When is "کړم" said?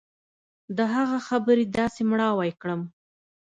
2.61-2.81